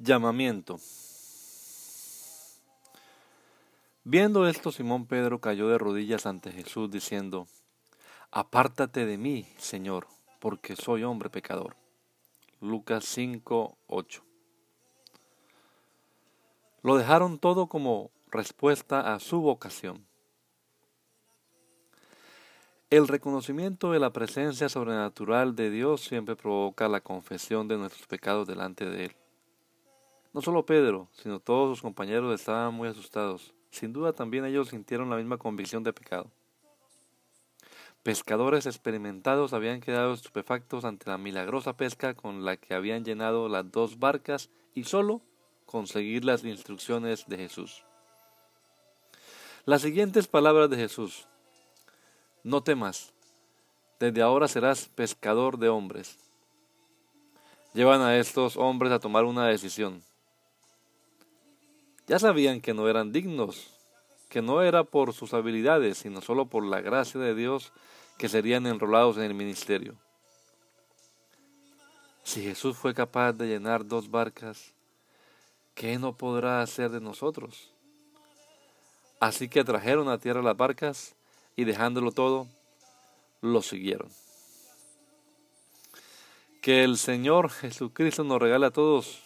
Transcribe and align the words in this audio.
Llamamiento. 0.00 0.78
Viendo 4.04 4.46
esto, 4.46 4.70
Simón 4.70 5.06
Pedro 5.06 5.40
cayó 5.40 5.68
de 5.68 5.76
rodillas 5.76 6.24
ante 6.24 6.52
Jesús 6.52 6.88
diciendo, 6.88 7.48
Apártate 8.30 9.06
de 9.06 9.18
mí, 9.18 9.48
Señor, 9.58 10.06
porque 10.38 10.76
soy 10.76 11.02
hombre 11.02 11.30
pecador. 11.30 11.74
Lucas 12.60 13.06
5, 13.06 13.76
8. 13.88 14.22
Lo 16.82 16.96
dejaron 16.96 17.40
todo 17.40 17.66
como 17.66 18.12
respuesta 18.30 19.12
a 19.12 19.18
su 19.18 19.40
vocación. 19.40 20.06
El 22.88 23.08
reconocimiento 23.08 23.90
de 23.90 23.98
la 23.98 24.12
presencia 24.12 24.68
sobrenatural 24.68 25.56
de 25.56 25.70
Dios 25.70 26.02
siempre 26.02 26.36
provoca 26.36 26.86
la 26.86 27.00
confesión 27.00 27.66
de 27.66 27.78
nuestros 27.78 28.06
pecados 28.06 28.46
delante 28.46 28.84
de 28.84 29.06
Él. 29.06 29.16
No 30.32 30.42
solo 30.42 30.66
Pedro, 30.66 31.08
sino 31.12 31.40
todos 31.40 31.70
sus 31.70 31.82
compañeros 31.82 32.38
estaban 32.38 32.74
muy 32.74 32.88
asustados. 32.88 33.54
Sin 33.70 33.92
duda 33.92 34.12
también 34.12 34.44
ellos 34.44 34.68
sintieron 34.68 35.10
la 35.10 35.16
misma 35.16 35.38
convicción 35.38 35.82
de 35.82 35.92
pecado. 35.92 36.30
Pescadores 38.02 38.66
experimentados 38.66 39.52
habían 39.52 39.80
quedado 39.80 40.14
estupefactos 40.14 40.84
ante 40.84 41.10
la 41.10 41.18
milagrosa 41.18 41.76
pesca 41.76 42.14
con 42.14 42.44
la 42.44 42.56
que 42.56 42.74
habían 42.74 43.04
llenado 43.04 43.48
las 43.48 43.70
dos 43.70 43.98
barcas 43.98 44.50
y 44.74 44.84
solo 44.84 45.20
conseguir 45.66 46.24
las 46.24 46.44
instrucciones 46.44 47.26
de 47.26 47.36
Jesús. 47.36 47.84
Las 49.66 49.82
siguientes 49.82 50.26
palabras 50.26 50.70
de 50.70 50.76
Jesús. 50.76 51.26
No 52.42 52.62
temas, 52.62 53.12
desde 54.00 54.22
ahora 54.22 54.48
serás 54.48 54.86
pescador 54.86 55.58
de 55.58 55.68
hombres. 55.68 56.16
Llevan 57.74 58.00
a 58.00 58.16
estos 58.16 58.56
hombres 58.56 58.92
a 58.92 59.00
tomar 59.00 59.24
una 59.24 59.46
decisión. 59.46 60.02
Ya 62.08 62.18
sabían 62.18 62.62
que 62.62 62.72
no 62.72 62.88
eran 62.88 63.12
dignos, 63.12 63.68
que 64.30 64.40
no 64.40 64.62
era 64.62 64.82
por 64.82 65.12
sus 65.12 65.34
habilidades, 65.34 65.98
sino 65.98 66.22
solo 66.22 66.46
por 66.46 66.64
la 66.64 66.80
gracia 66.80 67.20
de 67.20 67.34
Dios 67.34 67.70
que 68.16 68.30
serían 68.30 68.66
enrolados 68.66 69.18
en 69.18 69.24
el 69.24 69.34
ministerio. 69.34 69.94
Si 72.24 72.42
Jesús 72.42 72.78
fue 72.78 72.94
capaz 72.94 73.34
de 73.34 73.46
llenar 73.46 73.86
dos 73.86 74.10
barcas, 74.10 74.72
¿qué 75.74 75.98
no 75.98 76.16
podrá 76.16 76.62
hacer 76.62 76.90
de 76.90 77.00
nosotros? 77.00 77.72
Así 79.20 79.50
que 79.50 79.62
trajeron 79.62 80.08
a 80.08 80.18
tierra 80.18 80.40
las 80.40 80.56
barcas 80.56 81.14
y 81.56 81.64
dejándolo 81.64 82.10
todo, 82.10 82.46
lo 83.42 83.60
siguieron. 83.60 84.08
Que 86.62 86.84
el 86.84 86.96
Señor 86.96 87.50
Jesucristo 87.50 88.24
nos 88.24 88.40
regale 88.40 88.66
a 88.66 88.70
todos 88.70 89.22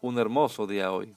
un 0.00 0.18
hermoso 0.18 0.68
día 0.68 0.92
hoy 0.92 1.16